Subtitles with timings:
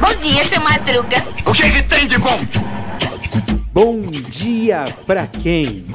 [0.00, 1.16] Bom dia, seu Madruga.
[1.44, 2.38] O que, que tem de bom?
[3.72, 5.86] Bom dia pra quem?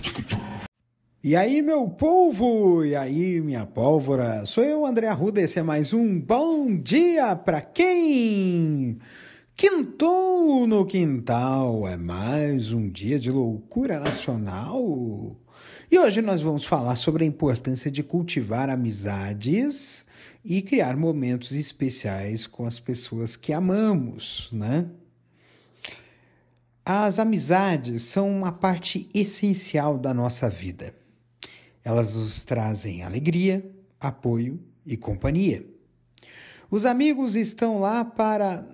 [1.24, 2.84] E aí, meu povo?
[2.84, 4.46] E aí, minha pólvora?
[4.46, 9.00] Sou eu, André Arruda, esse é mais um Bom Dia Pra Quem?
[9.56, 15.38] Quintou no quintal, é mais um dia de loucura nacional.
[15.90, 20.06] E hoje nós vamos falar sobre a importância de cultivar amizades
[20.44, 24.88] e criar momentos especiais com as pessoas que amamos, né?
[26.84, 30.96] As amizades são uma parte essencial da nossa vida.
[31.84, 33.64] Elas nos trazem alegria,
[34.00, 35.66] apoio e companhia.
[36.70, 38.68] Os amigos estão lá para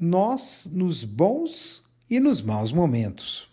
[0.00, 3.48] nós nos bons e nos maus momentos.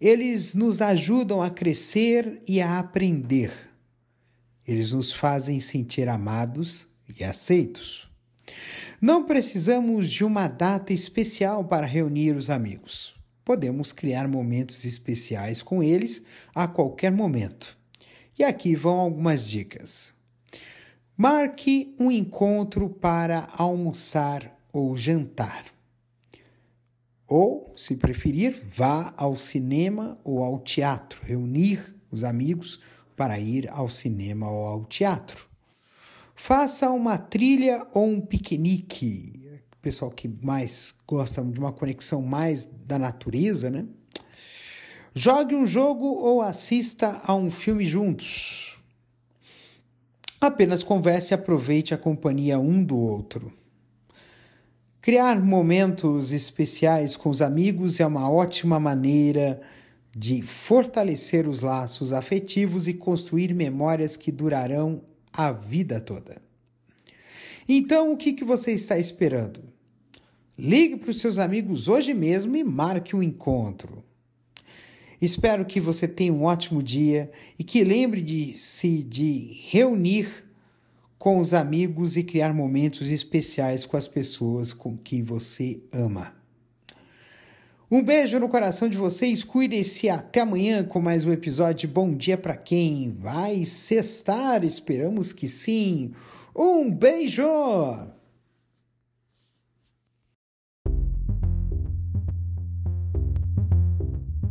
[0.00, 3.73] Eles nos ajudam a crescer e a aprender.
[4.66, 8.10] Eles nos fazem sentir amados e aceitos.
[9.00, 15.82] Não precisamos de uma data especial para reunir os amigos podemos criar momentos especiais com
[15.82, 17.76] eles a qualquer momento.
[18.38, 20.12] E aqui vão algumas dicas.
[21.16, 25.66] Marque um encontro para almoçar ou jantar.
[27.26, 32.80] Ou, se preferir, vá ao cinema ou ao teatro, reunir os amigos
[33.16, 35.46] para ir ao cinema ou ao teatro.
[36.34, 39.44] Faça uma trilha ou um piquenique
[39.84, 43.84] pessoal que mais gosta de uma conexão mais da natureza, né?
[45.14, 48.78] Jogue um jogo ou assista a um filme juntos.
[50.40, 53.52] Apenas converse e aproveite a companhia um do outro.
[55.02, 59.60] Criar momentos especiais com os amigos é uma ótima maneira
[60.42, 66.40] fortalecer os laços afetivos e construir memórias que durarão a vida toda.
[67.68, 69.60] Então, o que, que você está esperando?
[70.56, 74.04] Ligue para os seus amigos hoje mesmo e marque um encontro.
[75.20, 80.44] Espero que você tenha um ótimo dia e que lembre de se de reunir
[81.18, 86.43] com os amigos e criar momentos especiais com as pessoas com que você ama.
[87.90, 92.38] Um beijo no coração de vocês, cuide-se até amanhã com mais um episódio Bom Dia
[92.38, 96.14] para quem vai sextar, esperamos que sim.
[96.56, 97.44] Um beijo!